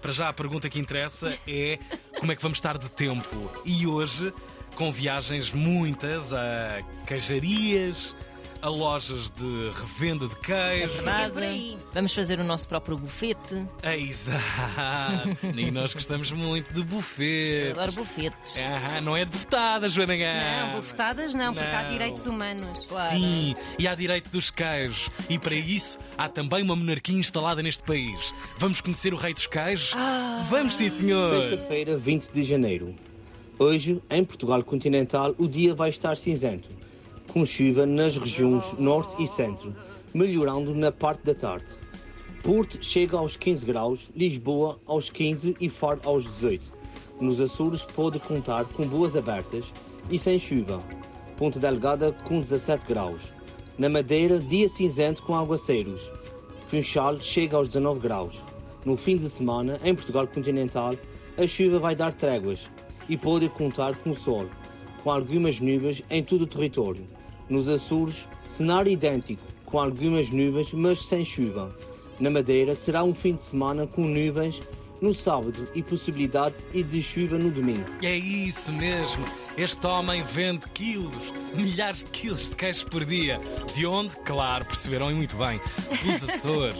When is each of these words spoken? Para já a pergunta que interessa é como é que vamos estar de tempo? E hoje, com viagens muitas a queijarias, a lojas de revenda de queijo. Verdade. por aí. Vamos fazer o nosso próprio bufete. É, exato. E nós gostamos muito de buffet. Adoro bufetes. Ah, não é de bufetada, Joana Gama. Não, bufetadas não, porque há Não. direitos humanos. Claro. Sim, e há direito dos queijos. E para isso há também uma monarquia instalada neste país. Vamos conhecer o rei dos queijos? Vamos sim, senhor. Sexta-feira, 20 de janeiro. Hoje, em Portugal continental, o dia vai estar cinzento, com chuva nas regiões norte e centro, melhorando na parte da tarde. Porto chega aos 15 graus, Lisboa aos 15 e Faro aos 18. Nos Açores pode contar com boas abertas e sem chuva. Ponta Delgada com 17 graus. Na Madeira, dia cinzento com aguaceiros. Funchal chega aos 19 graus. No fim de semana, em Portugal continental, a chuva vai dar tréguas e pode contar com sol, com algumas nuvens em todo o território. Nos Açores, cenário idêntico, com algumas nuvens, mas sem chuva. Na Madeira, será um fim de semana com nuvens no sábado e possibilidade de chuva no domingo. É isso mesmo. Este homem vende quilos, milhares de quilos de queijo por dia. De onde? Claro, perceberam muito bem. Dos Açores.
Para 0.00 0.12
já 0.12 0.28
a 0.28 0.32
pergunta 0.32 0.68
que 0.68 0.78
interessa 0.78 1.36
é 1.46 1.78
como 2.18 2.32
é 2.32 2.36
que 2.36 2.42
vamos 2.42 2.58
estar 2.58 2.78
de 2.78 2.88
tempo? 2.90 3.50
E 3.64 3.86
hoje, 3.86 4.32
com 4.74 4.90
viagens 4.90 5.52
muitas 5.52 6.32
a 6.32 6.80
queijarias, 7.06 8.14
a 8.62 8.68
lojas 8.68 9.30
de 9.30 9.70
revenda 9.70 10.28
de 10.28 10.34
queijo. 10.36 10.94
Verdade. 10.94 11.32
por 11.32 11.42
aí. 11.42 11.78
Vamos 11.94 12.12
fazer 12.14 12.38
o 12.40 12.44
nosso 12.44 12.68
próprio 12.68 12.96
bufete. 12.98 13.66
É, 13.82 13.98
exato. 13.98 15.36
E 15.56 15.70
nós 15.70 15.94
gostamos 15.94 16.30
muito 16.30 16.72
de 16.72 16.82
buffet. 16.82 17.70
Adoro 17.72 17.92
bufetes. 17.92 18.58
Ah, 18.60 19.00
não 19.00 19.16
é 19.16 19.24
de 19.24 19.30
bufetada, 19.30 19.88
Joana 19.88 20.16
Gama. 20.16 20.66
Não, 20.66 20.76
bufetadas 20.76 21.34
não, 21.34 21.54
porque 21.54 21.74
há 21.74 21.82
Não. 21.82 21.88
direitos 21.88 22.26
humanos. 22.26 22.86
Claro. 22.86 23.16
Sim, 23.16 23.56
e 23.78 23.88
há 23.88 23.94
direito 23.94 24.30
dos 24.30 24.50
queijos. 24.50 25.10
E 25.28 25.38
para 25.38 25.54
isso 25.54 25.98
há 26.18 26.28
também 26.28 26.62
uma 26.62 26.76
monarquia 26.76 27.18
instalada 27.18 27.62
neste 27.62 27.82
país. 27.82 28.32
Vamos 28.58 28.80
conhecer 28.80 29.14
o 29.14 29.16
rei 29.16 29.32
dos 29.34 29.46
queijos? 29.46 29.94
Vamos 30.48 30.74
sim, 30.76 30.88
senhor. 30.88 31.42
Sexta-feira, 31.42 31.96
20 31.96 32.30
de 32.30 32.42
janeiro. 32.42 32.94
Hoje, 33.58 34.00
em 34.10 34.24
Portugal 34.24 34.62
continental, 34.64 35.34
o 35.36 35.46
dia 35.46 35.74
vai 35.74 35.90
estar 35.90 36.16
cinzento, 36.16 36.68
com 37.32 37.46
chuva 37.46 37.86
nas 37.86 38.16
regiões 38.16 38.64
norte 38.78 39.22
e 39.22 39.26
centro, 39.26 39.74
melhorando 40.12 40.74
na 40.74 40.90
parte 40.90 41.24
da 41.24 41.34
tarde. 41.34 41.66
Porto 42.42 42.78
chega 42.82 43.16
aos 43.16 43.36
15 43.36 43.66
graus, 43.66 44.10
Lisboa 44.16 44.80
aos 44.84 45.10
15 45.10 45.56
e 45.60 45.68
Faro 45.68 46.00
aos 46.04 46.24
18. 46.24 46.72
Nos 47.20 47.40
Açores 47.40 47.84
pode 47.84 48.18
contar 48.18 48.64
com 48.64 48.86
boas 48.86 49.14
abertas 49.14 49.72
e 50.10 50.18
sem 50.18 50.38
chuva. 50.38 50.82
Ponta 51.36 51.60
Delgada 51.60 52.12
com 52.12 52.40
17 52.40 52.86
graus. 52.88 53.32
Na 53.78 53.88
Madeira, 53.88 54.38
dia 54.38 54.68
cinzento 54.68 55.22
com 55.22 55.34
aguaceiros. 55.34 56.10
Funchal 56.66 57.20
chega 57.20 57.56
aos 57.56 57.68
19 57.68 58.00
graus. 58.00 58.42
No 58.84 58.96
fim 58.96 59.16
de 59.16 59.28
semana, 59.28 59.78
em 59.84 59.94
Portugal 59.94 60.26
continental, 60.26 60.94
a 61.38 61.46
chuva 61.46 61.78
vai 61.78 61.94
dar 61.94 62.12
tréguas 62.12 62.68
e 63.08 63.16
pode 63.16 63.48
contar 63.50 63.96
com 63.98 64.14
sol, 64.14 64.46
com 65.02 65.10
algumas 65.10 65.60
nuvens 65.60 66.02
em 66.10 66.22
todo 66.22 66.42
o 66.42 66.46
território. 66.46 67.06
Nos 67.48 67.68
Açores, 67.68 68.28
cenário 68.46 68.92
idêntico, 68.92 69.42
com 69.64 69.78
algumas 69.78 70.30
nuvens, 70.30 70.72
mas 70.72 71.02
sem 71.02 71.24
chuva. 71.24 71.74
Na 72.18 72.30
Madeira, 72.30 72.74
será 72.74 73.02
um 73.02 73.14
fim 73.14 73.34
de 73.34 73.42
semana 73.42 73.86
com 73.86 74.02
nuvens 74.02 74.60
no 75.00 75.14
sábado 75.14 75.66
e 75.74 75.82
possibilidade 75.82 76.56
de 76.72 77.02
chuva 77.02 77.38
no 77.38 77.50
domingo. 77.50 77.84
É 78.02 78.16
isso 78.16 78.72
mesmo. 78.72 79.24
Este 79.56 79.86
homem 79.86 80.22
vende 80.22 80.66
quilos, 80.68 81.32
milhares 81.54 82.04
de 82.04 82.10
quilos 82.10 82.50
de 82.50 82.56
queijo 82.56 82.86
por 82.86 83.04
dia. 83.04 83.40
De 83.74 83.86
onde? 83.86 84.14
Claro, 84.24 84.64
perceberam 84.66 85.10
muito 85.14 85.36
bem. 85.36 85.60
Dos 86.04 86.28
Açores. 86.28 86.76